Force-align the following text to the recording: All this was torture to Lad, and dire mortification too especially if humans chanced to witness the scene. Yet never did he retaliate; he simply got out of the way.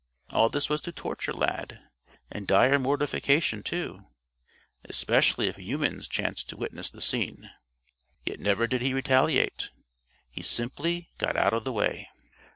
All 0.31 0.49
this 0.49 0.67
was 0.67 0.81
torture 0.81 1.31
to 1.31 1.37
Lad, 1.37 1.83
and 2.31 2.47
dire 2.47 2.79
mortification 2.79 3.61
too 3.61 4.07
especially 4.85 5.45
if 5.47 5.57
humans 5.57 6.07
chanced 6.07 6.49
to 6.49 6.57
witness 6.57 6.89
the 6.89 7.01
scene. 7.01 7.51
Yet 8.25 8.39
never 8.39 8.65
did 8.65 8.81
he 8.81 8.95
retaliate; 8.95 9.69
he 10.31 10.41
simply 10.41 11.11
got 11.19 11.35
out 11.35 11.53
of 11.53 11.65
the 11.65 11.71
way. 11.71 12.09